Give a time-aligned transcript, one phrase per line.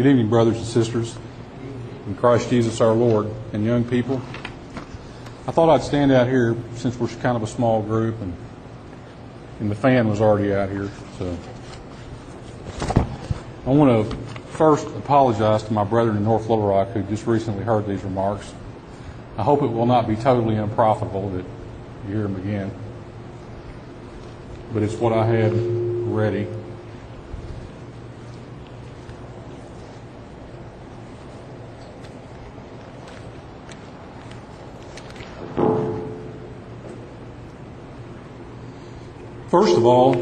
[0.00, 1.14] Good evening, brothers and sisters
[2.06, 4.22] in Christ Jesus our Lord and young people.
[5.46, 8.34] I thought I'd stand out here since we're kind of a small group and,
[9.60, 10.88] and the fan was already out here.
[11.18, 11.36] So
[13.66, 14.16] I want to
[14.52, 18.54] first apologize to my brethren in North Little Rock who just recently heard these remarks.
[19.36, 21.44] I hope it will not be totally unprofitable that
[22.08, 22.70] you hear them again.
[24.72, 26.48] But it's what I had ready.
[39.50, 40.14] First of all,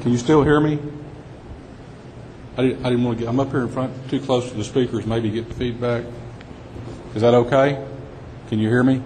[0.00, 0.80] Can you still hear me?
[2.56, 4.56] I didn't, I didn't want to get, I'm up here in front, too close to
[4.56, 6.04] the speakers, maybe get the feedback.
[7.14, 7.86] Is that okay?
[8.48, 9.00] Can you hear me?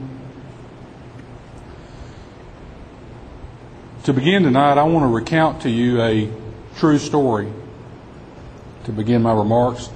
[4.04, 6.30] To begin tonight, I want to recount to you a
[6.76, 7.52] true story
[8.87, 9.90] to begin my remarks.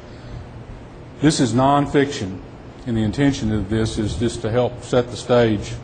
[1.20, 2.41] This is nonfiction,
[2.86, 5.74] and the intention of this is just to help set the stage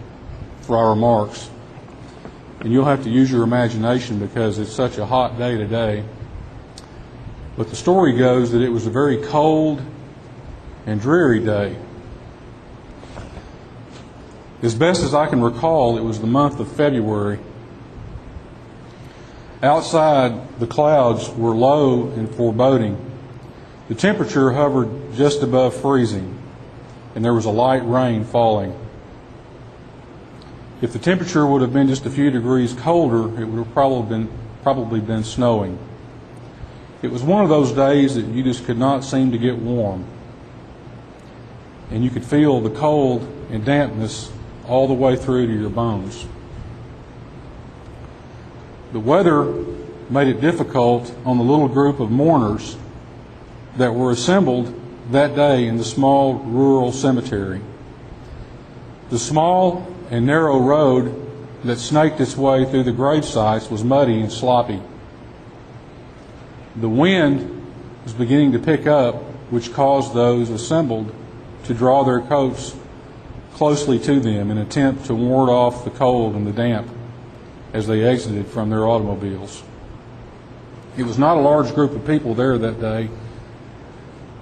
[0.62, 1.48] for our remarks.
[2.60, 6.04] And you'll have to use your imagination because it's such a hot day today.
[7.56, 9.80] But the story goes that it was a very cold
[10.84, 11.76] and dreary day.
[14.62, 17.38] As best as I can recall, it was the month of February.
[19.66, 22.96] Outside, the clouds were low and foreboding.
[23.88, 26.38] The temperature hovered just above freezing,
[27.16, 28.78] and there was a light rain falling.
[30.80, 34.08] If the temperature would have been just a few degrees colder, it would have probably
[34.08, 35.78] been, probably been snowing.
[37.02, 40.04] It was one of those days that you just could not seem to get warm.
[41.90, 44.30] And you could feel the cold and dampness
[44.68, 46.24] all the way through to your bones.
[48.92, 49.52] The weather
[50.08, 52.76] made it difficult on the little group of mourners
[53.76, 54.72] that were assembled
[55.10, 57.60] that day in the small rural cemetery.
[59.10, 61.22] The small and narrow road
[61.64, 64.80] that snaked its way through the grave sites was muddy and sloppy.
[66.76, 67.66] The wind
[68.04, 69.16] was beginning to pick up,
[69.50, 71.12] which caused those assembled
[71.64, 72.76] to draw their coats
[73.54, 76.88] closely to them in an attempt to ward off the cold and the damp
[77.76, 79.62] as they exited from their automobiles.
[80.96, 83.10] It was not a large group of people there that day.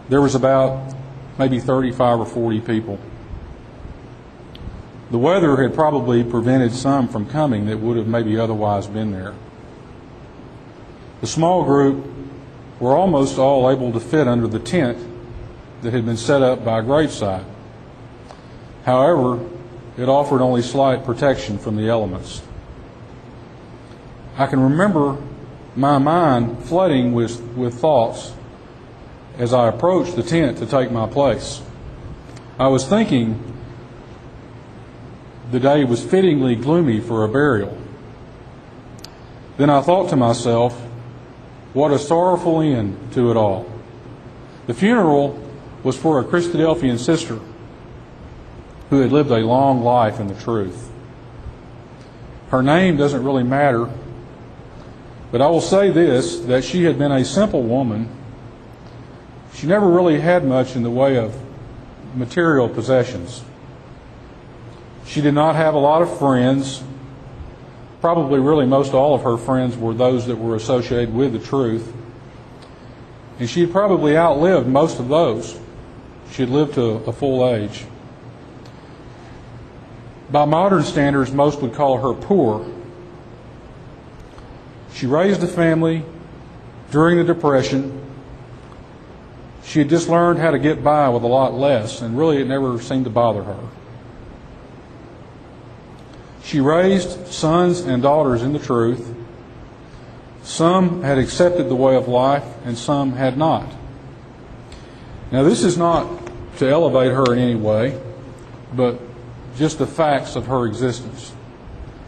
[0.08, 0.94] There was about
[1.36, 3.00] maybe 35 or 40 people.
[5.10, 9.34] The weather had probably prevented some from coming that would have maybe otherwise been there.
[11.20, 12.06] The small group
[12.78, 14.96] were almost all able to fit under the tent
[15.82, 17.44] that had been set up by graveside.
[18.84, 19.44] However,
[19.98, 22.40] it offered only slight protection from the elements.
[24.36, 25.16] I can remember
[25.76, 28.32] my mind flooding with, with thoughts
[29.38, 31.62] as I approached the tent to take my place.
[32.58, 33.52] I was thinking
[35.50, 37.76] the day was fittingly gloomy for a burial.
[39.56, 40.80] Then I thought to myself,
[41.72, 43.70] what a sorrowful end to it all.
[44.66, 45.40] The funeral
[45.82, 47.38] was for a Christadelphian sister
[48.90, 50.90] who had lived a long life in the truth.
[52.48, 53.90] Her name doesn't really matter,
[55.34, 58.08] but I will say this that she had been a simple woman.
[59.52, 61.36] She never really had much in the way of
[62.14, 63.42] material possessions.
[65.06, 66.84] She did not have a lot of friends
[68.00, 71.92] probably really most all of her friends were those that were associated with the truth.
[73.40, 75.58] And she had probably outlived most of those.
[76.30, 77.86] She had lived to a full age.
[80.30, 82.64] By modern standards, most would call her poor.
[84.94, 86.04] She raised a family
[86.92, 88.00] during the Depression.
[89.64, 92.46] She had just learned how to get by with a lot less, and really it
[92.46, 93.58] never seemed to bother her.
[96.44, 99.12] She raised sons and daughters in the truth.
[100.44, 103.66] Some had accepted the way of life, and some had not.
[105.32, 106.06] Now, this is not
[106.58, 108.00] to elevate her in any way,
[108.72, 109.00] but
[109.56, 111.32] just the facts of her existence.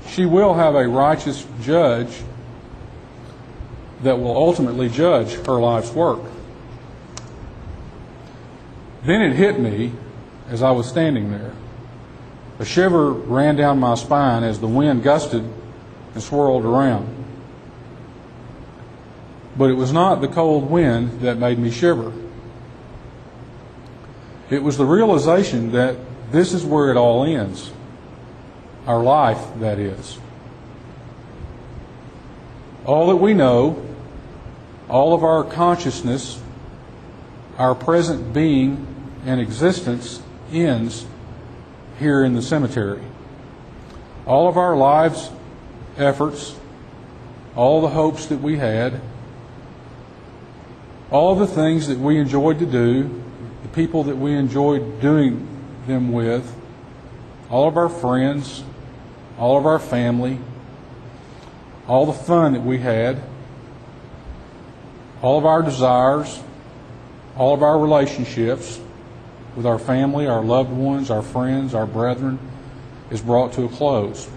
[0.07, 2.23] She will have a righteous judge
[4.03, 6.21] that will ultimately judge her life's work.
[9.05, 9.93] Then it hit me
[10.49, 11.53] as I was standing there.
[12.59, 15.45] A shiver ran down my spine as the wind gusted
[16.15, 17.13] and swirled around.
[19.57, 22.13] But it was not the cold wind that made me shiver.
[24.51, 25.97] It was the realization that
[26.31, 27.73] this is where it all ends.
[28.87, 30.19] our life, that is.
[32.85, 33.83] All that we know,
[34.89, 36.41] all of our consciousness,
[37.59, 38.87] our present being
[39.25, 40.23] and existence
[40.53, 41.07] ends
[41.99, 43.03] here in the cemetery.
[44.27, 45.31] All of our lives,
[45.97, 46.57] efforts,
[47.55, 49.01] all the hopes that we had,
[51.11, 53.23] all the things that we enjoyed to do,
[53.63, 55.47] the people that we enjoyed doing
[55.87, 56.55] them with,
[57.51, 58.63] all of our friends,
[59.39, 60.39] all of our family,
[61.89, 63.23] all the fun that we had,
[65.23, 66.43] all of our desires,
[67.37, 68.81] all of our relationships
[69.57, 72.39] with our family, our loved ones, our friends, our brethren
[73.11, 74.29] is brought to a close.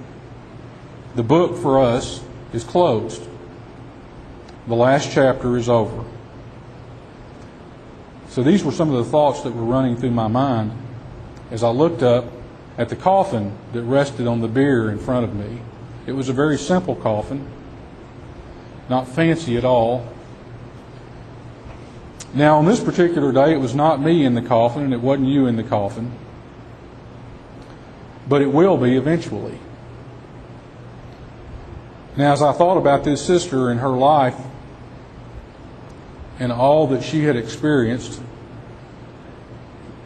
[1.15, 2.23] The book for us
[2.53, 3.21] is closed.
[4.67, 6.05] The last chapter is over.
[8.29, 10.71] So these were some of the thoughts that were running through my mind
[11.51, 12.25] as I looked up
[12.77, 15.61] at the coffin that rested on the bier in front of me.
[16.05, 17.45] It was a very simple coffin,
[18.87, 20.07] not fancy at all.
[22.33, 25.29] Now, on this particular day, it was not me in the coffin and it wasn't
[25.29, 26.11] you in the coffin,
[28.27, 29.57] but it will be eventually.
[32.15, 34.37] Now, as I thought about this sister and her life
[36.37, 38.21] and all that she had experienced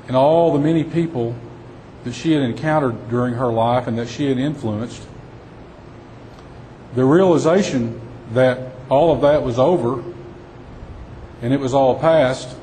[0.08, 1.36] and all the many people
[2.06, 5.02] that she had encountered during her life and that she had influenced,
[6.96, 8.00] the realization
[8.32, 10.04] that all of that was over
[11.44, 12.56] and it was all past,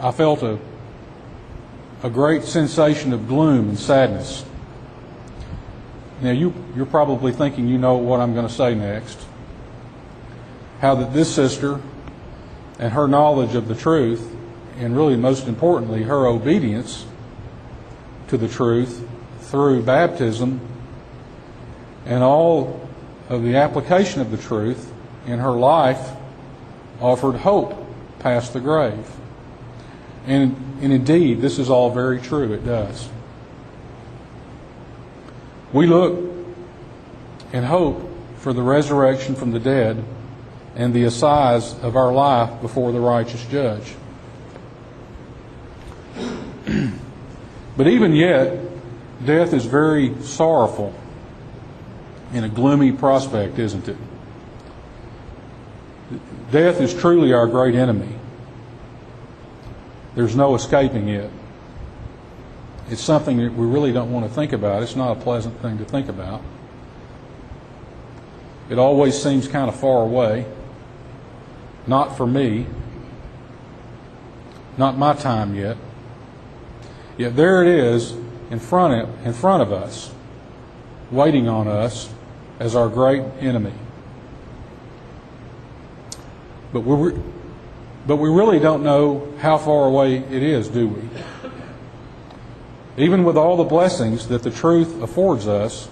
[0.00, 0.56] I felt a,
[2.04, 4.44] a great sensation of gloom and sadness.
[6.22, 9.18] Now, you, you're probably thinking you know what I'm going to say next.
[10.80, 11.80] How that this sister
[12.78, 14.24] and her knowledge of the truth,
[14.78, 17.04] and really most importantly, her obedience
[18.28, 19.04] to the truth
[19.40, 20.60] through baptism
[22.06, 22.88] and all
[23.28, 24.92] of the application of the truth
[25.26, 26.13] in her life
[27.00, 27.74] offered hope
[28.18, 29.10] past the grave.
[30.26, 32.52] And, and indeed, this is all very true.
[32.52, 33.08] It does.
[35.72, 36.18] We look
[37.52, 40.02] and hope for the resurrection from the dead
[40.76, 43.94] and the assize of our life before the righteous judge.
[47.76, 48.58] but even yet,
[49.24, 50.94] death is very sorrowful
[52.32, 53.96] and a gloomy prospect, isn't it?
[56.50, 58.16] Death is truly our great enemy.
[60.14, 61.30] There's no escaping it
[62.90, 64.82] it's something that we really don't want to think about.
[64.82, 66.42] It's not a pleasant thing to think about.
[68.68, 70.46] It always seems kind of far away.
[71.86, 72.66] Not for me.
[74.76, 75.76] Not my time yet.
[77.16, 78.16] Yet there it is
[78.50, 80.12] in front of, in front of us,
[81.10, 82.12] waiting on us
[82.58, 83.72] as our great enemy.
[86.74, 87.12] But we
[88.04, 91.08] but we really don't know how far away it is, do we?
[92.96, 95.88] even with all the blessings that the truth affords us,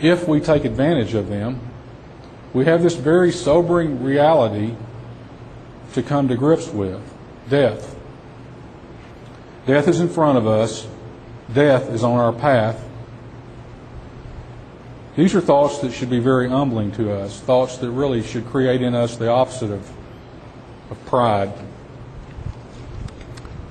[0.00, 1.60] if we take advantage of them,
[2.52, 4.74] we have this very sobering reality
[5.94, 7.00] to come to grips with
[7.48, 7.96] death.
[9.66, 10.86] Death is in front of us,
[11.52, 12.84] death is on our path.
[15.20, 18.80] These are thoughts that should be very humbling to us, thoughts that really should create
[18.80, 19.86] in us the opposite of,
[20.90, 21.52] of pride.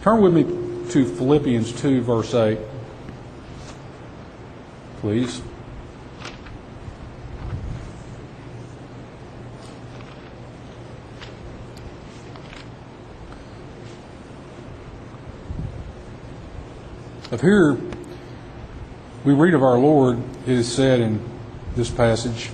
[0.04, 0.44] Turn with me
[0.92, 2.60] to Philippians 2, verse 8,
[5.00, 5.42] please.
[17.32, 17.76] Of here,
[19.26, 21.39] we read of our Lord, it is said in
[21.80, 22.50] this passage,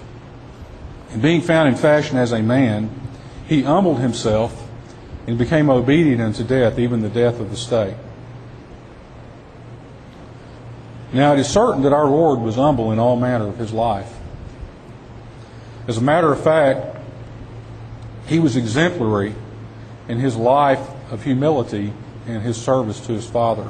[1.12, 2.89] and being found in fashion as a man,
[3.48, 4.70] he humbled himself
[5.27, 7.96] and became obedient unto death, even the death of the stake.
[11.12, 14.13] Now, it is certain that our Lord was humble in all manner of his life.
[15.88, 16.98] As a matter of fact,
[18.27, 19.34] he was exemplary
[20.08, 21.94] in his life of humility
[22.27, 23.67] and his service to his Father.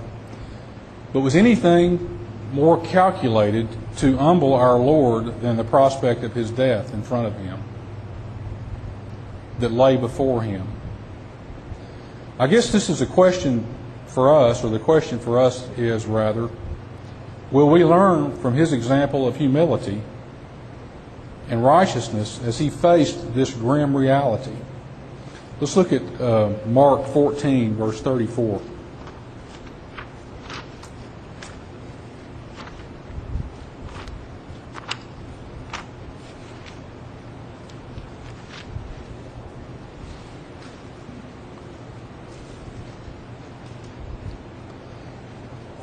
[1.14, 2.20] But was anything
[2.52, 7.38] more calculated to humble our Lord than the prospect of his death in front of
[7.38, 7.64] him
[9.60, 10.68] that lay before him?
[12.38, 13.66] I guess this is a question
[14.08, 16.50] for us, or the question for us is rather,
[17.52, 20.02] will we learn from his example of humility
[21.50, 24.56] and righteousness as he faced this grim reality.
[25.60, 28.62] Let's look at uh, Mark 14, verse 34.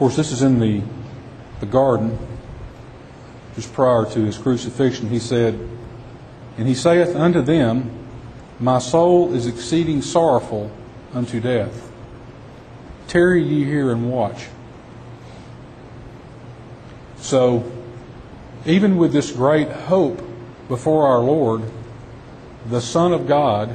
[0.02, 0.82] Course, this is in the,
[1.60, 2.18] the garden,
[3.54, 5.08] just prior to his crucifixion.
[5.08, 5.54] He said,
[6.58, 7.88] And he saith unto them,
[8.58, 10.72] My soul is exceeding sorrowful
[11.14, 11.92] unto death.
[13.06, 14.48] Tarry ye here and watch.
[17.18, 17.70] So,
[18.66, 20.20] even with this great hope
[20.66, 21.62] before our Lord,
[22.68, 23.72] the Son of God,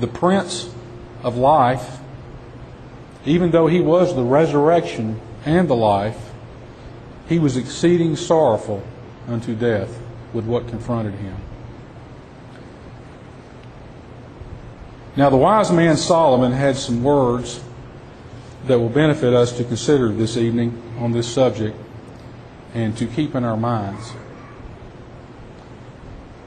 [0.00, 0.72] the Prince
[1.22, 1.97] of life,
[3.24, 6.30] even though he was the resurrection and the life,
[7.28, 8.82] he was exceeding sorrowful
[9.26, 9.98] unto death
[10.32, 11.36] with what confronted him.
[15.16, 17.62] Now, the wise man Solomon had some words
[18.66, 21.76] that will benefit us to consider this evening on this subject
[22.74, 24.12] and to keep in our minds.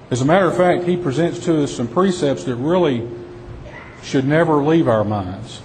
[0.09, 3.07] As a matter of fact, he presents to us some precepts that really
[4.03, 5.61] should never leave our minds.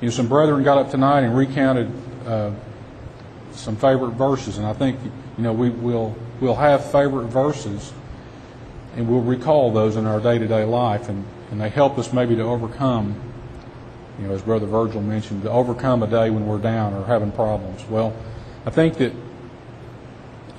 [0.00, 1.90] You know, some brethren got up tonight and recounted
[2.24, 2.52] uh,
[3.52, 4.98] some favorite verses, and I think
[5.36, 7.92] you know we will we'll have favorite verses,
[8.94, 12.42] and we'll recall those in our day-to-day life, and, and they help us maybe to
[12.42, 13.20] overcome.
[14.20, 17.32] You know, as Brother Virgil mentioned, to overcome a day when we're down or having
[17.32, 17.84] problems.
[17.86, 18.14] Well,
[18.66, 19.12] I think that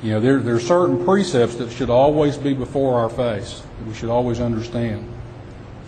[0.03, 3.87] you know there there are certain precepts that should always be before our face that
[3.87, 5.09] we should always understand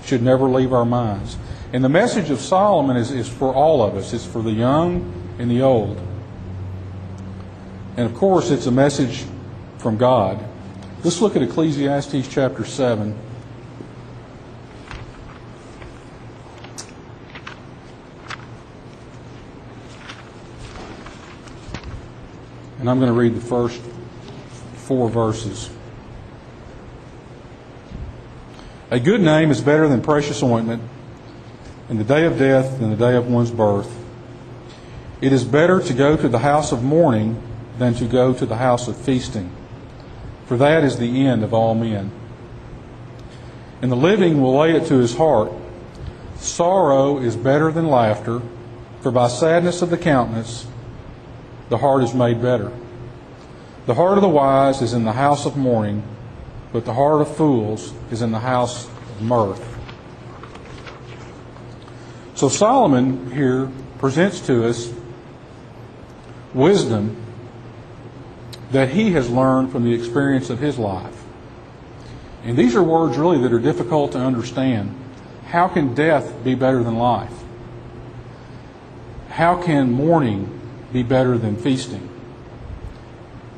[0.03, 1.37] should never leave our minds.
[1.73, 4.13] And the message of Solomon is, is for all of us.
[4.13, 6.01] It's for the young and the old.
[7.97, 9.25] And of course, it's a message
[9.77, 10.43] from God.
[11.03, 13.17] Let's look at Ecclesiastes chapter 7.
[22.79, 23.79] And I'm going to read the first
[24.73, 25.69] four verses.
[28.91, 30.83] A good name is better than precious ointment,
[31.87, 33.89] and the day of death than the day of one's birth.
[35.21, 37.41] It is better to go to the house of mourning
[37.77, 39.49] than to go to the house of feasting,
[40.45, 42.11] for that is the end of all men.
[43.81, 45.53] And the living will lay it to his heart.
[46.35, 48.41] Sorrow is better than laughter,
[48.99, 50.67] for by sadness of the countenance
[51.69, 52.73] the heart is made better.
[53.85, 56.03] The heart of the wise is in the house of mourning
[56.71, 59.67] but the heart of fools is in the house of mirth.
[62.35, 64.91] So Solomon here presents to us
[66.53, 67.15] wisdom
[68.71, 71.23] that he has learned from the experience of his life.
[72.43, 74.95] And these are words really that are difficult to understand.
[75.45, 77.33] How can death be better than life?
[79.29, 80.59] How can mourning
[80.91, 82.09] be better than feasting?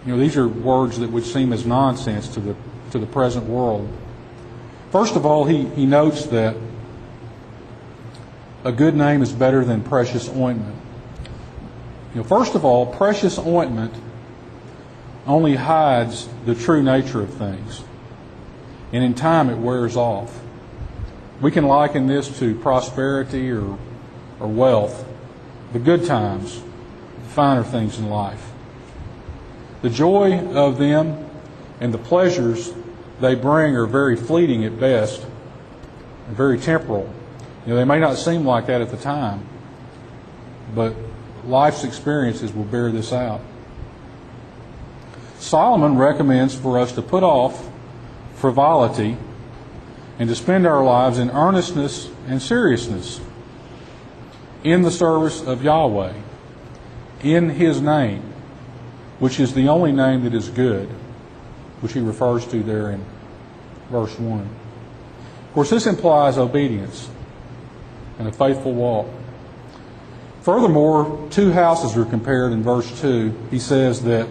[0.06, 2.56] You know, these are words that would seem as nonsense to the
[2.94, 3.90] to the present world.
[4.92, 6.56] First of all, he, he notes that
[8.64, 10.76] a good name is better than precious ointment.
[12.14, 13.96] You know, first of all, precious ointment
[15.26, 17.84] only hides the true nature of things.
[18.92, 20.40] And in time, it wears off.
[21.42, 23.76] We can liken this to prosperity or,
[24.40, 25.04] or wealth,
[25.74, 28.52] the good times, the finer things in life.
[29.82, 31.28] The joy of them
[31.80, 32.72] and the pleasures
[33.24, 35.26] they bring are very fleeting at best
[36.28, 37.10] and very temporal.
[37.66, 39.48] You know, they may not seem like that at the time,
[40.76, 40.94] but
[41.46, 43.40] life's experiences will bear this out.
[45.40, 47.70] Solomon recommends for us to put off
[48.36, 49.16] frivolity
[50.20, 53.22] and to spend our lives in earnestness and seriousness
[54.66, 56.14] in the service of Yahweh,
[57.22, 58.34] in His name,
[59.20, 60.90] which is the only name that is good,
[61.84, 63.04] which he refers to there in
[63.92, 64.40] verse 1.
[64.40, 67.10] Of course, this implies obedience
[68.18, 69.06] and a faithful walk.
[70.44, 73.34] Furthermore, two houses are compared in verse 2.
[73.52, 74.30] He says that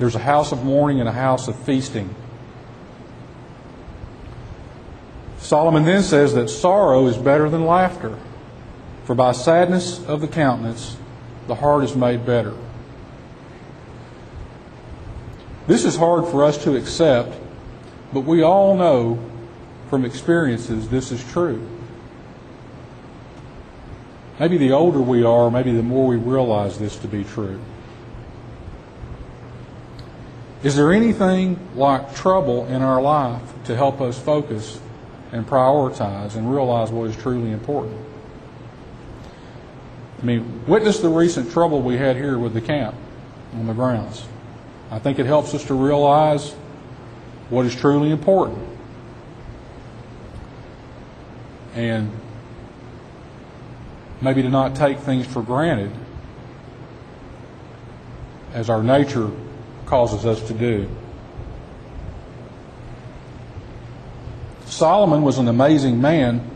[0.00, 2.12] there's a house of mourning and a house of feasting.
[5.38, 8.18] Solomon then says that sorrow is better than laughter,
[9.04, 10.96] for by sadness of the countenance
[11.46, 12.54] the heart is made better.
[15.66, 17.34] This is hard for us to accept
[18.12, 19.18] but we all know
[19.88, 21.66] from experiences this is true.
[24.38, 27.60] Maybe the older we are, maybe the more we realize this to be true.
[30.62, 34.80] Is there anything like trouble in our life to help us focus
[35.32, 37.98] and prioritize and realize what is truly important?
[40.20, 42.94] I mean, witness the recent trouble we had here with the camp
[43.54, 44.24] on the grounds.
[44.92, 46.52] I think it helps us to realize
[47.48, 48.58] what is truly important.
[51.74, 52.10] And
[54.20, 55.90] maybe to not take things for granted
[58.52, 59.30] as our nature
[59.86, 60.90] causes us to do.
[64.66, 66.50] Solomon was an amazing man.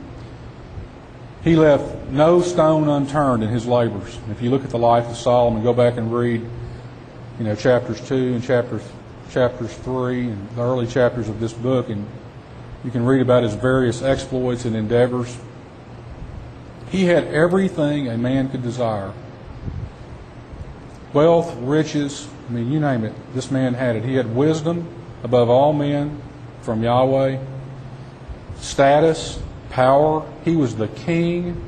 [1.42, 4.18] He left no stone unturned in his labors.
[4.30, 6.46] If you look at the life of Solomon, go back and read,
[7.38, 8.82] you know, chapters two and chapters
[9.30, 12.06] chapters three and the early chapters of this book, and
[12.84, 15.36] you can read about his various exploits and endeavors.
[16.90, 19.12] He had everything a man could desire
[21.16, 24.04] wealth, riches, I mean, you name it, this man had it.
[24.04, 24.86] He had wisdom
[25.24, 26.20] above all men
[26.60, 27.38] from Yahweh,
[28.58, 29.40] status,
[29.70, 30.30] power.
[30.44, 31.58] He was the king.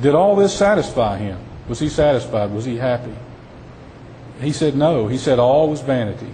[0.00, 1.38] Did all this satisfy him?
[1.68, 2.52] Was he satisfied?
[2.52, 3.14] Was he happy?
[4.40, 5.08] He said no.
[5.08, 6.30] He said all was vanity.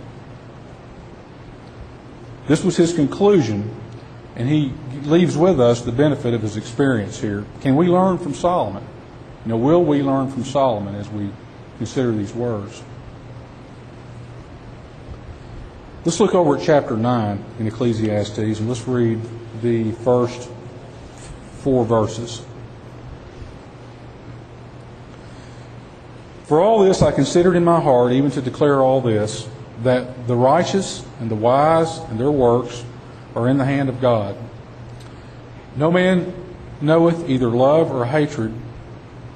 [2.47, 3.71] This was his conclusion,
[4.35, 7.45] and he leaves with us the benefit of his experience here.
[7.61, 8.83] Can we learn from Solomon?
[9.45, 11.30] You know, will we learn from Solomon as we
[11.78, 12.83] consider these words?
[16.04, 19.21] Let's look over at chapter 9 in Ecclesiastes and let's read
[19.61, 20.50] the first
[21.59, 22.42] four verses.
[26.50, 29.49] For all this I considered in my heart, even to declare all this,
[29.85, 32.85] that the righteous and the wise and their works
[33.37, 34.35] are in the hand of God.
[35.76, 36.35] No man
[36.80, 38.52] knoweth either love or hatred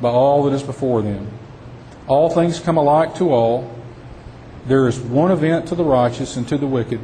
[0.01, 1.29] by all that is before them.
[2.09, 3.73] All things come alike to all.
[4.67, 6.99] There is one event to the righteous and to the wicked,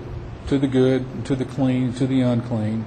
[0.49, 2.85] to the good and to the clean and to the unclean,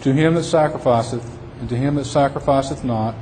[0.00, 3.14] to him that sacrificeth and to him that sacrificeth not.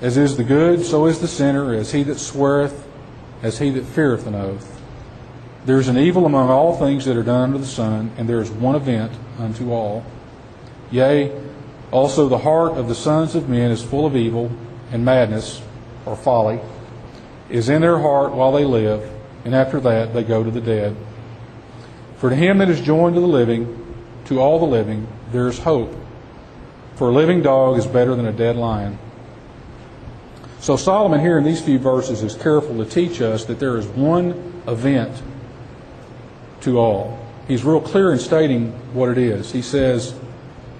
[0.00, 2.86] As is the good, so is the sinner, as he that sweareth,
[3.42, 4.80] as he that feareth an oath.
[5.64, 8.40] There is an evil among all things that are done under the sun, and there
[8.40, 10.04] is one event unto all.
[10.92, 11.32] Yea,
[11.90, 14.52] also the heart of the sons of men is full of evil
[14.92, 15.60] and madness,
[16.06, 16.60] or folly,
[17.50, 19.10] is in their heart while they live,
[19.44, 20.96] and after that they go to the dead.
[22.18, 25.58] For to him that is joined to the living, to all the living, there is
[25.58, 25.94] hope.
[26.94, 28.98] For a living dog is better than a dead lion.
[30.60, 33.86] So Solomon here in these few verses is careful to teach us that there is
[33.86, 35.22] one event
[36.62, 37.18] to all.
[37.46, 39.52] He's real clear in stating what it is.
[39.52, 40.18] He says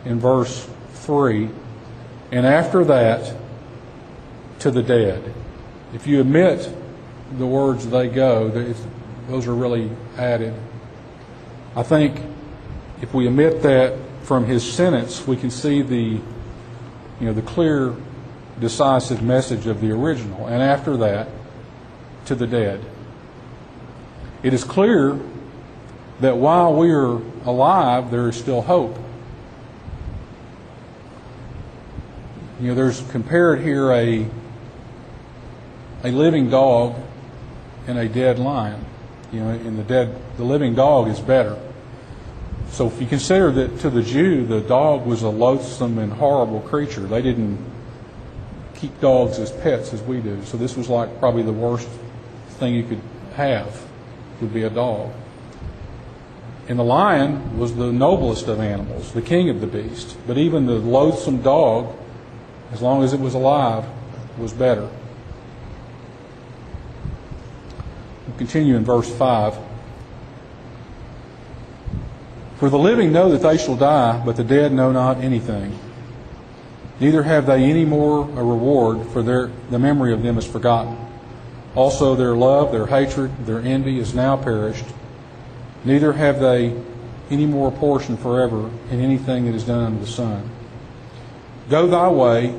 [0.05, 1.49] in verse 3,
[2.33, 3.35] and after that,
[4.59, 5.33] to the dead.
[5.95, 6.69] If you omit
[7.39, 8.49] the words they go,
[9.29, 10.55] those are really added.
[11.77, 12.21] I think
[13.01, 16.23] if we omit that from his sentence, we can see the, you
[17.21, 17.95] know, the clear
[18.61, 20.47] decisive message of the original.
[20.47, 21.29] And after that,
[22.27, 22.85] to the dead.
[24.43, 25.19] It is clear
[26.21, 28.99] that while we are alive, there is still hope.
[32.61, 34.29] You know, there's compared here a
[36.05, 36.97] a living dog
[37.87, 38.85] and a dead lion.
[39.33, 41.59] You know, in the dead, the living dog is better.
[42.71, 46.61] So if you consider that to the Jew, the dog was a loathsome and horrible
[46.61, 47.01] creature.
[47.01, 47.59] They didn't
[48.79, 50.43] keep dogs as pets as we do.
[50.45, 51.89] So this was like probably the worst
[52.59, 53.01] thing you could
[53.35, 53.85] have
[54.41, 55.13] would be a dog.
[56.69, 60.17] And the lion was the noblest of animals, the king of the beast.
[60.27, 61.97] But even the loathsome dog,
[62.73, 63.85] as long as it was alive,
[64.39, 64.89] was better.
[68.27, 69.57] We'll continue in verse 5.
[72.59, 75.77] For the living know that they shall die, but the dead know not anything
[77.01, 80.97] neither have they any more a reward, for their, the memory of them is forgotten.
[81.75, 84.87] Also, their love, their hatred, their envy is now perished.
[85.85, 86.75] Neither have they
[87.31, 90.51] any more a portion forever in anything that is done under the sun.
[91.69, 92.59] Go thy way,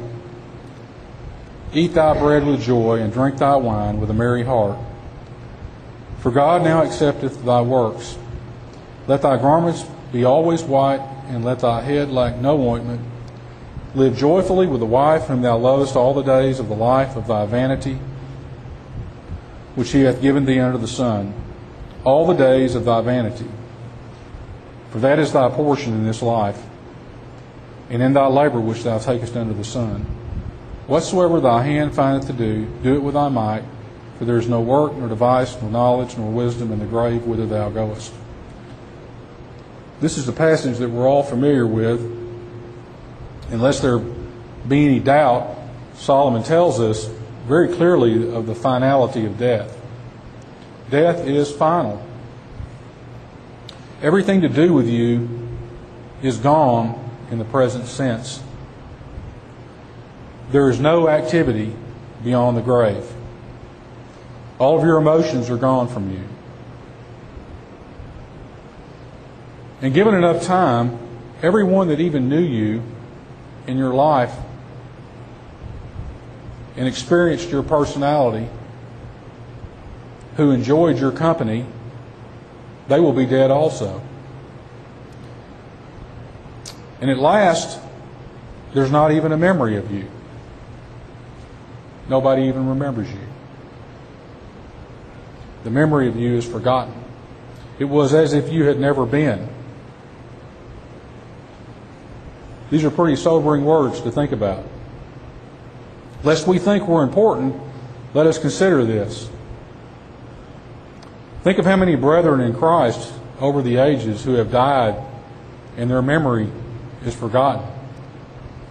[1.74, 4.78] eat thy bread with joy, and drink thy wine with a merry heart.
[6.20, 8.18] For God now accepteth thy works.
[9.08, 13.02] Let thy garments be always white, and let thy head lack no ointment
[13.96, 17.26] Live joyfully with the wife whom thou lovest all the days of the life of
[17.26, 17.98] thy vanity,
[19.74, 21.34] which he hath given thee under the sun,
[22.04, 23.48] all the days of thy vanity.
[24.92, 26.62] For that is thy portion in this life,
[27.90, 30.02] and in thy labor which thou takest under the sun.
[30.86, 33.64] Whatsoever thy hand findeth to do, do it with thy might,
[34.20, 37.48] for there is no work, nor device, nor knowledge, nor wisdom in the grave whither
[37.48, 38.14] thou goest.
[40.00, 42.19] This is the passage that we're all familiar with
[43.52, 45.58] unless there be any doubt,
[45.96, 47.10] Solomon tells us
[47.48, 49.76] very clearly of the finality of death.
[50.90, 52.02] Death is final.
[54.02, 55.48] Everything to do with you
[56.22, 58.42] is gone in the present sense.
[60.52, 61.74] there is no activity
[62.24, 63.06] beyond the grave.
[64.58, 66.24] All of your emotions are gone from you.
[69.82, 70.98] And given enough time,
[71.42, 72.82] everyone that even knew you
[73.70, 74.34] in your life
[76.76, 78.48] and experienced your personality,
[80.38, 81.66] who enjoyed your company,
[82.88, 84.02] they will be dead also.
[87.00, 87.80] And at last,
[88.74, 90.10] there's not even a memory of you.
[92.08, 93.28] Nobody even remembers you.
[95.64, 96.94] The memory of you is forgotten.
[97.78, 99.48] It was as if you had never been.
[102.70, 104.64] These are pretty sobering words to think about.
[106.24, 107.56] Lest we think we're important,
[108.14, 109.30] let us consider this.
[111.44, 115.02] Think of how many brethren in Christ over the ages who have died
[115.78, 116.50] and their memory
[117.06, 117.66] is forgotten.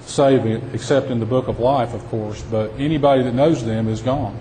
[0.02, 4.02] Save except in the book of life, of course, but anybody that knows them is
[4.02, 4.38] gone.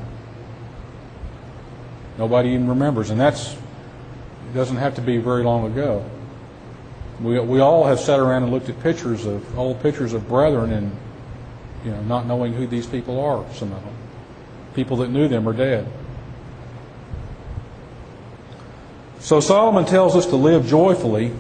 [2.17, 6.03] Nobody even remembers, and that's it doesn't have to be very long ago.
[7.21, 10.71] We, we all have sat around and looked at pictures of old pictures of brethren
[10.71, 10.95] and
[11.83, 13.45] you know not knowing who these people are.
[13.53, 13.93] Some of them,
[14.75, 15.87] people that knew them are dead.
[19.19, 21.33] So Solomon tells us to live joyfully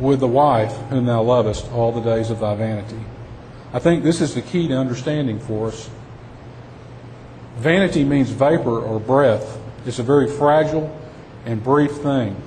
[0.00, 3.00] with the wife whom thou lovest all the days of thy vanity.
[3.72, 5.90] I think this is the key to understanding for us.
[7.56, 9.58] Vanity means vapor or breath.
[9.84, 10.96] It's a very fragile
[11.44, 12.40] and brief thing.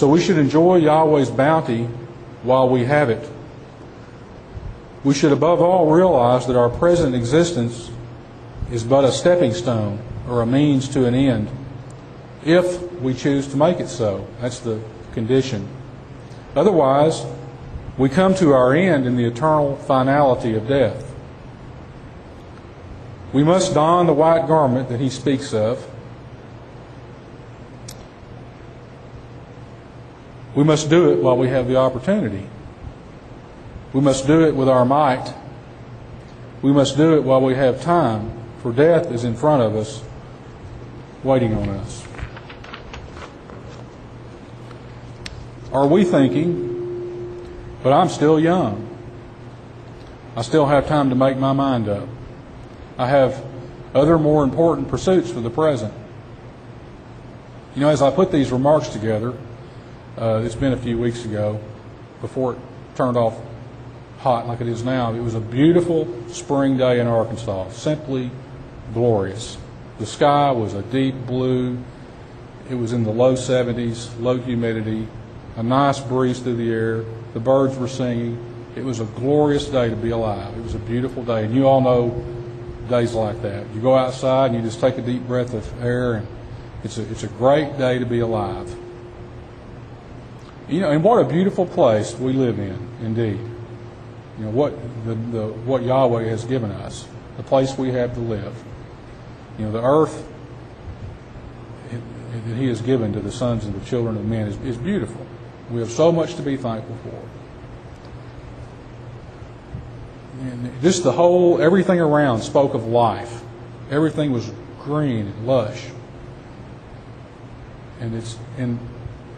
[0.00, 1.84] So we should enjoy Yahweh's bounty
[2.42, 3.30] while we have it.
[5.04, 7.90] We should above all realize that our present existence
[8.70, 11.50] is but a stepping stone or a means to an end
[12.46, 14.26] if we choose to make it so.
[14.40, 14.80] That's the
[15.12, 15.68] condition.
[16.56, 17.22] Otherwise,
[17.98, 21.14] we come to our end in the eternal finality of death.
[23.34, 25.89] We must don the white garment that he speaks of.
[30.60, 32.46] We must do it while we have the opportunity.
[33.94, 35.32] We must do it with our might.
[36.60, 40.04] We must do it while we have time, for death is in front of us,
[41.24, 42.06] waiting on us.
[45.72, 47.48] Are we thinking,
[47.82, 48.86] but I'm still young?
[50.36, 52.06] I still have time to make my mind up.
[52.98, 53.42] I have
[53.94, 55.94] other more important pursuits for the present.
[57.74, 59.32] You know, as I put these remarks together,
[60.18, 61.60] uh, it's been a few weeks ago
[62.20, 62.58] before it
[62.94, 63.38] turned off
[64.18, 65.12] hot like it is now.
[65.14, 68.30] It was a beautiful spring day in Arkansas, simply
[68.92, 69.56] glorious.
[69.98, 71.78] The sky was a deep blue.
[72.68, 75.08] It was in the low 70s, low humidity
[75.56, 77.04] a nice breeze through the air.
[77.34, 78.38] The birds were singing.
[78.76, 80.56] It was a glorious day to be alive.
[80.56, 81.44] It was a beautiful day.
[81.44, 82.24] And you all know
[82.88, 83.66] days like that.
[83.74, 86.26] You go outside and you just take a deep breath of air, and
[86.82, 88.74] it's a, it's a great day to be alive.
[90.70, 93.40] You know, and what a beautiful place we live in, indeed.
[94.38, 94.72] You know, what,
[95.04, 98.54] the, the, what Yahweh has given us, the place we have to live.
[99.58, 100.26] You know, the earth
[101.90, 105.26] that He has given to the sons and the children of men is, is beautiful.
[105.70, 107.28] We have so much to be thankful for.
[110.40, 113.42] And just the whole, everything around spoke of life.
[113.90, 114.50] Everything was
[114.82, 115.86] green and lush.
[118.00, 118.78] And it's and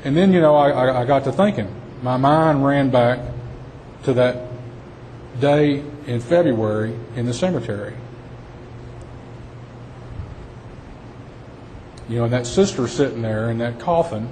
[0.04, 1.74] and then you know I, I got to thinking.
[2.02, 3.20] My mind ran back
[4.04, 4.48] to that
[5.40, 7.94] day in February in the cemetery.
[12.08, 14.30] You know, and that sister sitting there in that coffin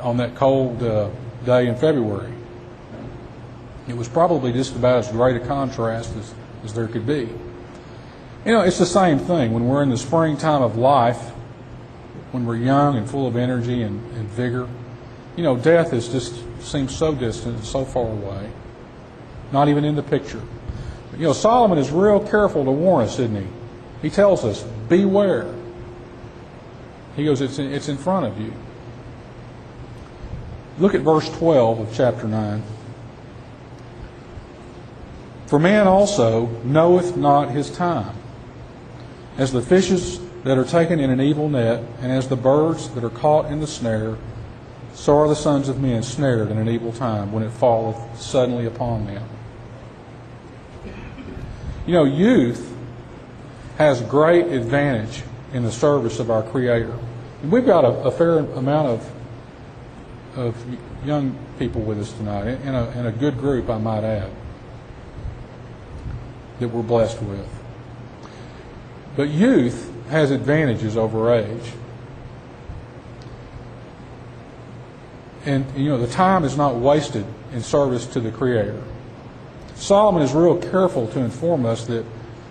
[0.00, 1.10] on that cold uh,
[1.44, 2.32] day in February.
[3.88, 7.28] It was probably just about as great a contrast as, as there could be.
[8.44, 11.29] You know, it's the same thing when we're in the springtime of life,
[12.32, 14.68] when we're young and full of energy and, and vigor.
[15.36, 18.50] You know, death is just seems so distant and so far away,
[19.52, 20.42] not even in the picture.
[21.10, 23.46] But, you know, Solomon is real careful to warn us, isn't he?
[24.02, 25.52] He tells us, beware.
[27.16, 28.52] He goes, it's in, it's in front of you.
[30.78, 32.62] Look at verse 12 of chapter 9.
[35.46, 38.16] For man also knoweth not his time,
[39.36, 43.04] as the fishes that are taken in an evil net, and as the birds that
[43.04, 44.16] are caught in the snare,
[44.94, 48.66] so are the sons of men snared in an evil time when it falleth suddenly
[48.66, 49.22] upon them.
[51.86, 52.74] You know, youth
[53.78, 55.22] has great advantage
[55.52, 56.96] in the service of our Creator.
[57.42, 59.10] And we've got a, a fair amount of
[60.36, 60.56] of
[61.04, 64.30] young people with us tonight, and a, and a good group, I might add,
[66.60, 67.48] that we're blessed with.
[69.16, 71.72] But youth has advantages over age.
[75.46, 78.82] And, you know, the time is not wasted in service to the Creator.
[79.74, 82.04] Solomon is real careful to inform us that,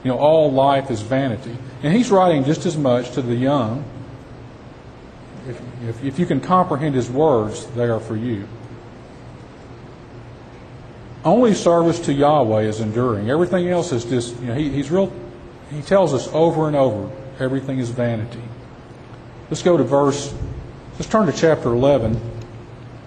[0.04, 1.56] you know, all life is vanity.
[1.84, 3.86] And he's writing just as much to the young.
[5.48, 8.48] If, if, if you can comprehend his words, they are for you.
[11.24, 13.30] Only service to Yahweh is enduring.
[13.30, 15.12] Everything else is just, you know, he, he's real,
[15.70, 18.42] he tells us over and over, everything is vanity.
[19.50, 20.34] Let's go to verse,
[20.94, 22.20] let's turn to chapter 11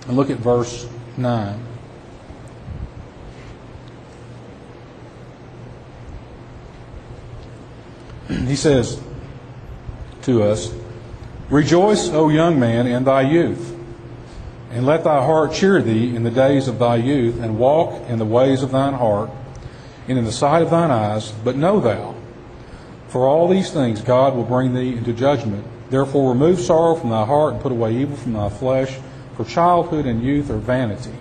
[0.09, 1.67] and look at verse 9.
[8.47, 9.01] he says
[10.23, 10.75] to us,
[11.51, 13.77] Rejoice, O young man, in thy youth,
[14.71, 18.19] and let thy heart cheer thee in the days of thy youth, and walk in
[18.19, 19.29] the ways of thine heart,
[20.09, 21.31] and in the sight of thine eyes.
[21.45, 22.12] But know thou,
[23.13, 25.67] for all these things God will bring thee into judgment.
[25.91, 28.99] Therefore remove sorrow from thy heart, and put away evil from thy flesh,
[29.37, 31.13] for childhood and youth are vanity.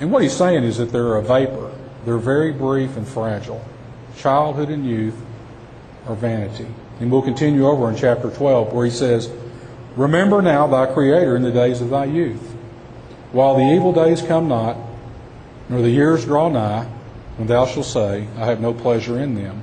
[0.00, 1.70] And what he's saying is that they're a vapor.
[2.06, 3.62] They're very brief and fragile.
[4.16, 5.16] Childhood and youth
[6.06, 6.66] are vanity.
[6.98, 9.30] And we'll continue over in chapter 12 where he says,
[9.96, 12.54] Remember now thy Creator in the days of thy youth,
[13.32, 14.78] while the evil days come not,
[15.68, 16.84] nor the years draw nigh,
[17.36, 19.62] when thou shalt say, I have no pleasure in them,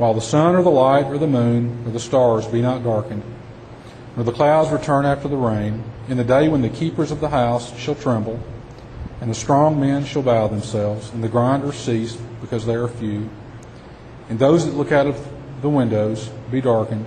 [0.00, 3.22] while the sun or the light or the moon or the stars be not darkened,
[4.16, 7.28] nor the clouds return after the rain, in the day when the keepers of the
[7.28, 8.40] house shall tremble,
[9.20, 13.28] and the strong men shall bow themselves, and the grinders cease because they are few,
[14.30, 15.28] and those that look out of
[15.60, 17.04] the windows be darkened,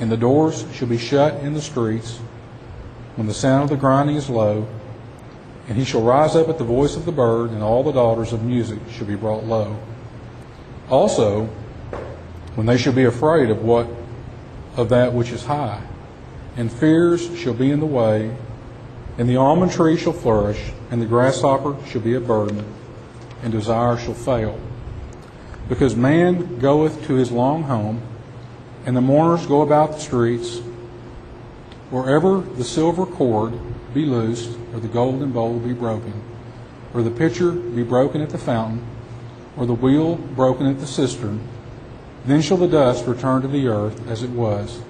[0.00, 2.18] and the doors shall be shut in the streets
[3.14, 4.66] when the sound of the grinding is low.
[5.68, 8.32] And he shall rise up at the voice of the bird, and all the daughters
[8.32, 9.76] of music shall be brought low.
[10.88, 11.50] Also,
[12.58, 13.86] when they shall be afraid of what
[14.76, 15.80] of that which is high,
[16.56, 18.36] and fears shall be in the way,
[19.16, 22.64] and the almond tree shall flourish, and the grasshopper shall be a burden,
[23.44, 24.58] and desire shall fail.
[25.68, 28.02] Because man goeth to his long home,
[28.84, 30.58] and the mourners go about the streets.
[31.90, 33.52] Wherever the silver cord
[33.94, 36.24] be loosed, or the golden bowl be broken,
[36.92, 38.84] or the pitcher be broken at the fountain,
[39.56, 41.46] or the wheel broken at the cistern,
[42.30, 44.80] then shall the dust return to the earth as it was,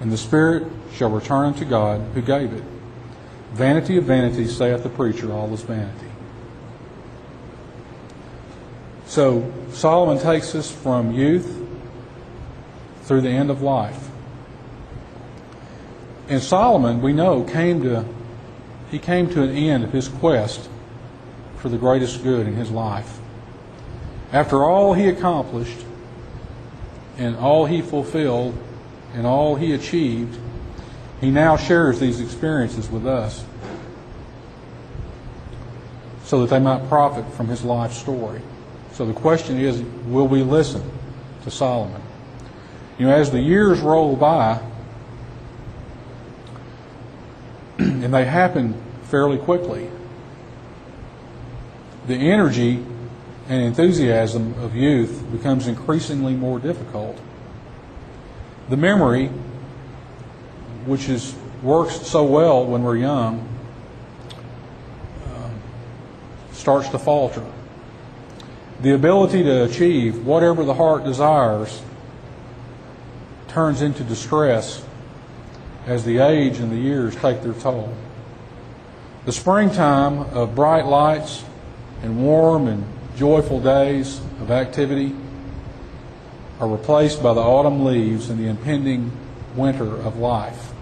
[0.00, 2.64] and the Spirit shall return unto God who gave it.
[3.52, 6.06] Vanity of vanities, saith the preacher, all is vanity.
[9.06, 11.66] So Solomon takes us from youth
[13.02, 14.08] through the end of life.
[16.28, 18.04] And Solomon, we know, came to
[18.90, 20.68] he came to an end of his quest
[21.56, 23.18] for the greatest good in his life.
[24.32, 25.84] After all he accomplished
[27.18, 28.56] and all he fulfilled
[29.14, 30.38] and all he achieved,
[31.20, 33.44] he now shares these experiences with us
[36.24, 38.40] so that they might profit from his life story.
[38.92, 40.82] So the question is, will we listen
[41.44, 42.02] to Solomon?
[42.98, 44.60] You know, as the years roll by,
[47.78, 49.90] and they happen fairly quickly,
[52.06, 52.84] the energy
[53.48, 57.18] and enthusiasm of youth becomes increasingly more difficult.
[58.68, 59.28] The memory,
[60.84, 63.48] which is works so well when we're young,
[65.26, 65.50] uh,
[66.52, 67.44] starts to falter
[68.80, 71.82] the ability to achieve whatever the heart desires
[73.48, 74.84] turns into distress
[75.86, 77.92] as the age and the years take their toll.
[79.24, 81.44] The springtime of bright lights
[82.02, 82.84] and warm and
[83.18, 85.12] joyful days of activity
[86.60, 89.10] are replaced by the autumn leaves and the impending
[89.56, 90.72] winter of life.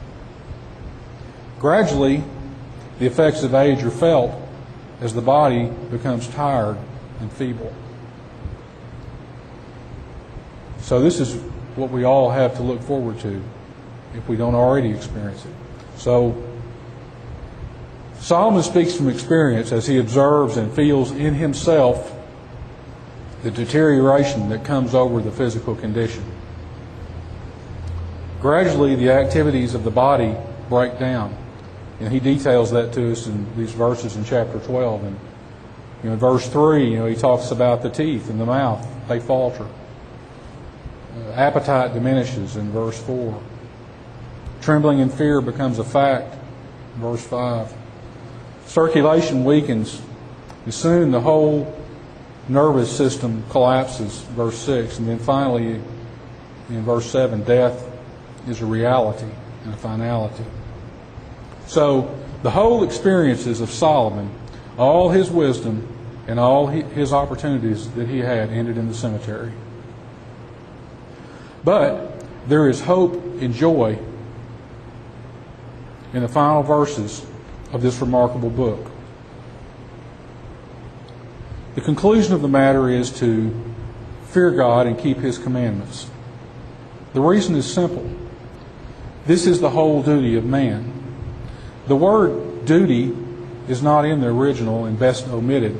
[1.59, 2.22] Gradually,
[2.99, 4.38] the effects of age are felt
[5.01, 6.77] as the body becomes tired
[7.20, 7.75] and feeble.
[10.81, 11.35] So this is
[11.75, 13.42] what we all have to look forward to
[14.14, 15.53] if we don't already experience it.
[15.96, 16.42] So
[18.18, 22.12] Solomon speaks from experience as he observes and feels in himself
[23.46, 26.24] the deterioration that comes over the physical condition.
[28.40, 30.35] Gradually, the activities of the body
[30.68, 31.32] break down.
[32.00, 35.04] And he details that to us in these verses in chapter 12.
[35.04, 35.16] And
[36.02, 38.85] you know, in verse 3, you know, he talks about the teeth and the mouth.
[39.06, 39.68] They falter
[41.14, 43.40] uh, appetite diminishes in verse 4.
[44.61, 46.35] Trembling and fear becomes a fact,
[46.96, 47.72] verse 5.
[48.66, 50.02] Circulation weakens,
[50.64, 51.75] and soon the whole
[52.48, 54.98] nervous system collapses, verse 6.
[54.98, 55.80] And then finally,
[56.68, 57.85] in verse 7, death
[58.48, 59.28] is a reality
[59.64, 60.44] and a finality.
[61.66, 64.30] So, the whole experiences of Solomon,
[64.78, 65.88] all his wisdom,
[66.28, 69.52] and all his opportunities that he had ended in the cemetery.
[71.64, 73.98] But there is hope and joy
[76.12, 77.24] in the final verses
[77.72, 78.90] of this remarkable book.
[81.76, 83.54] The conclusion of the matter is to
[84.28, 86.08] fear God and keep His commandments.
[87.12, 88.10] The reason is simple.
[89.26, 90.90] This is the whole duty of man.
[91.86, 93.14] The word duty
[93.68, 95.78] is not in the original and best omitted.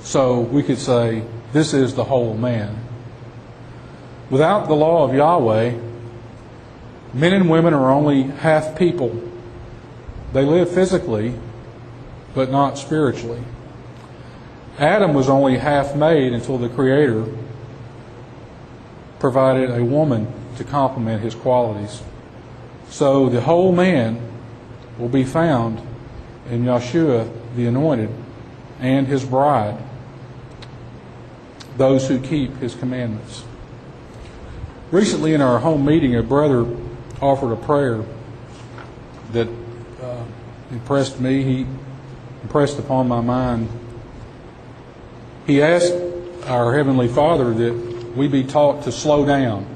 [0.00, 2.82] So we could say, this is the whole man.
[4.30, 5.74] Without the law of Yahweh,
[7.12, 9.20] men and women are only half people.
[10.32, 11.34] They live physically,
[12.34, 13.42] but not spiritually.
[14.80, 17.26] Adam was only half made until the Creator
[19.18, 22.02] provided a woman to complement his qualities.
[22.88, 24.20] So the whole man
[24.98, 25.86] will be found
[26.48, 28.08] in Yeshua the Anointed
[28.80, 29.76] and his bride,
[31.76, 33.44] those who keep his commandments.
[34.90, 36.66] Recently, in our home meeting, a brother
[37.20, 38.02] offered a prayer
[39.32, 39.48] that
[40.02, 40.24] uh,
[40.70, 41.42] impressed me.
[41.42, 41.66] He
[42.42, 43.68] impressed upon my mind.
[45.46, 45.94] He asked
[46.46, 49.66] our Heavenly Father that we be taught to slow down.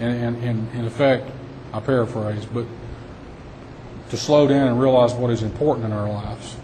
[0.00, 1.30] And, and, and in effect,
[1.72, 2.66] I paraphrase, but
[4.10, 6.56] to slow down and realize what is important in our lives.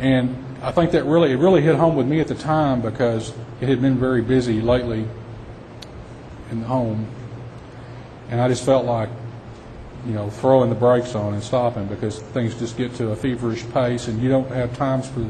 [0.00, 3.32] And I think that really it really hit home with me at the time because
[3.60, 5.06] it had been very busy lately
[6.50, 7.06] in the home.
[8.30, 9.08] And I just felt like,
[10.06, 13.64] you know, throwing the brakes on and stopping because things just get to a feverish
[13.72, 15.26] pace and you don't have times for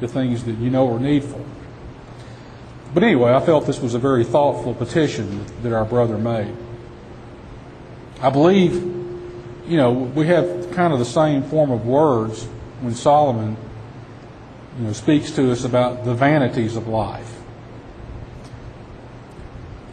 [0.00, 1.44] the things that you know are needful.
[2.92, 6.54] But anyway, I felt this was a very thoughtful petition that our brother made.
[8.20, 12.44] I believe, you know, we have kind of the same form of words
[12.80, 13.56] when Solomon,
[14.78, 17.36] you know, speaks to us about the vanities of life.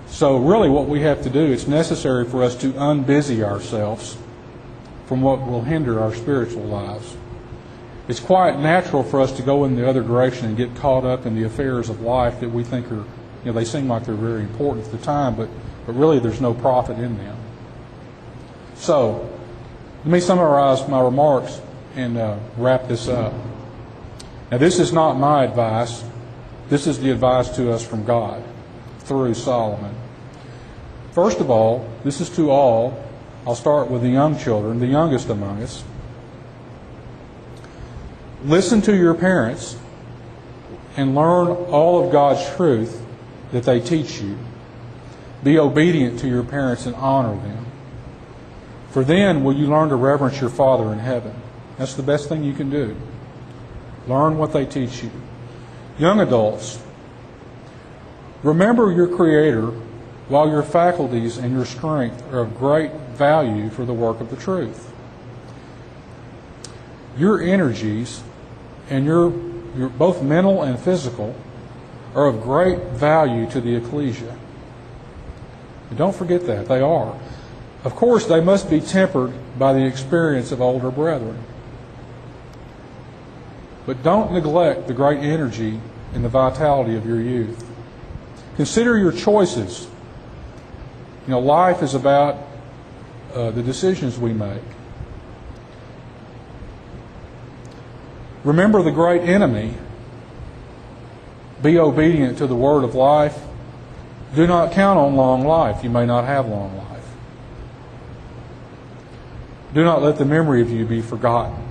[0.08, 4.18] So, really, what we have to do, it's necessary for us to unbusy ourselves
[5.06, 7.16] from what will hinder our spiritual lives.
[8.08, 11.26] It's quite natural for us to go in the other direction and get caught up
[11.26, 13.06] in the affairs of life that we think are, you
[13.46, 15.50] know, they seem like they're very important at the time, but,
[15.86, 17.38] but really there's no profit in them.
[18.76, 19.30] So,
[20.06, 21.60] let me summarize my remarks
[21.96, 23.34] and uh, wrap this up.
[24.52, 26.04] Now, this is not my advice.
[26.70, 28.42] This is the advice to us from God
[29.00, 29.94] through Solomon.
[31.12, 33.04] First of all, this is to all.
[33.46, 35.84] I'll start with the young children, the youngest among us.
[38.44, 39.78] Listen to your parents
[40.96, 43.04] and learn all of God's truth
[43.52, 44.38] that they teach you.
[45.44, 47.66] Be obedient to your parents and honor them.
[48.92, 51.34] For then will you learn to reverence your Father in heaven.
[51.78, 52.96] That's the best thing you can do.
[54.08, 55.12] Learn what they teach you.
[56.00, 56.80] Young adults,
[58.44, 59.68] remember your Creator
[60.30, 64.36] while your faculties and your strength are of great value for the work of the
[64.36, 64.92] truth.
[67.18, 68.22] Your energies
[68.90, 69.34] and your,
[69.76, 71.36] your both mental and physical
[72.16, 74.36] are of great value to the ecclesia.
[75.90, 77.18] But don't forget that they are.
[77.84, 81.44] Of course, they must be tempered by the experience of older brethren.
[83.86, 85.80] But don't neglect the great energy
[86.14, 87.64] and the vitality of your youth.
[88.58, 89.88] Consider your choices
[91.28, 92.38] you know, life is about
[93.34, 94.62] uh, the decisions we make.
[98.48, 99.74] Remember the great enemy.
[101.62, 103.38] Be obedient to the word of life.
[104.36, 105.84] Do not count on long life.
[105.84, 107.06] You may not have long life.
[109.74, 111.62] Do not let the memory of you be forgotten.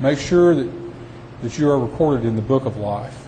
[0.00, 0.70] Make sure that,
[1.42, 3.26] that you are recorded in the book of life.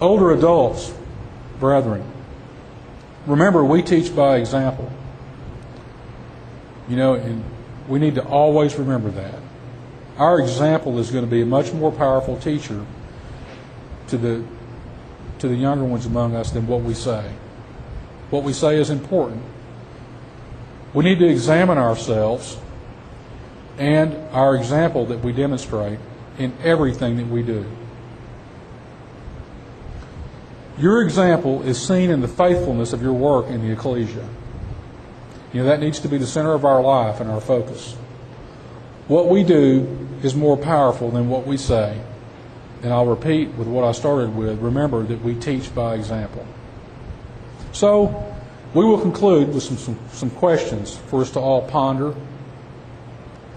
[0.00, 0.92] Older adults,
[1.60, 2.02] brethren,
[3.26, 4.90] Remember, we teach by example.
[6.88, 7.44] You know, and
[7.88, 9.38] we need to always remember that.
[10.18, 12.84] Our example is going to be a much more powerful teacher
[14.08, 14.44] to the
[15.38, 17.32] to the younger ones among us than what we say.
[18.30, 19.42] What we say is important.
[20.94, 22.58] We need to examine ourselves
[23.78, 25.98] and our example that we demonstrate
[26.38, 27.66] in everything that we do.
[30.78, 34.28] Your example is seen in the faithfulness of your work in the ecclesia.
[35.52, 37.96] You know, that needs to be the center of our life and our focus.
[39.12, 42.00] What we do is more powerful than what we say.
[42.82, 46.46] And I'll repeat with what I started with remember that we teach by example.
[47.72, 48.34] So,
[48.72, 52.14] we will conclude with some, some, some questions for us to all ponder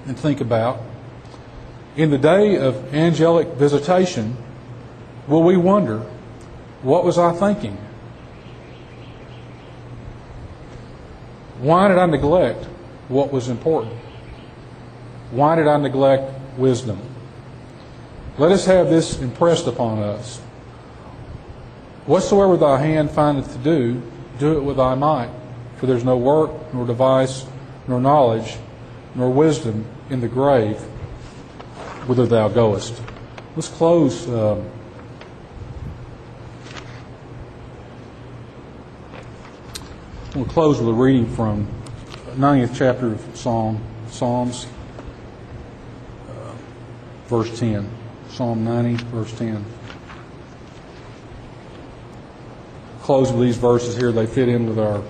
[0.06, 0.82] and think about.
[1.96, 4.36] In the day of angelic visitation,
[5.26, 6.00] will we wonder,
[6.82, 7.78] what was I thinking?
[11.60, 12.66] Why did I neglect
[13.08, 14.02] what was important?
[15.36, 16.98] Why did I neglect wisdom?
[18.38, 20.40] Let us have this impressed upon us.
[22.06, 24.02] Whatsoever thy hand findeth to do,
[24.40, 25.30] do it with thy might.
[25.76, 27.46] For there's no work, nor device,
[27.86, 28.56] nor knowledge,
[29.14, 30.78] nor wisdom in the grave
[32.08, 33.02] whither thou goest.
[33.58, 34.30] Let's close.
[34.30, 34.70] Um,
[40.34, 41.68] we'll close with a reading from
[42.38, 44.68] 90th chapter of Psalm, Psalms,
[47.28, 47.90] verse 10.
[48.30, 49.66] Psalm 90, verse 10.
[53.02, 54.12] Close with these verses here.
[54.12, 55.04] They fit in with our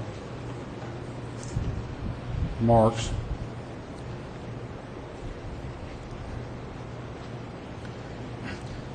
[2.61, 3.11] marks.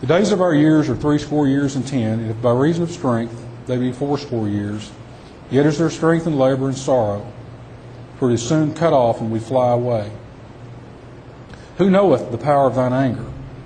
[0.01, 2.91] The days of our years are threescore years and ten, and if by reason of
[2.91, 4.91] strength they be fourscore years,
[5.51, 7.31] yet is there strength and labor and sorrow,
[8.19, 10.11] for it is soon cut off and we fly away.
[11.81, 13.25] Who knoweth the power of thine anger?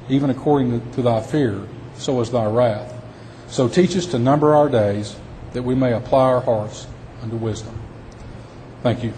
[0.09, 2.95] Even according to thy fear, so is thy wrath.
[3.49, 5.17] So teach us to number our days,
[5.53, 6.87] that we may apply our hearts
[7.23, 7.77] unto wisdom.
[8.85, 9.13] Thank you.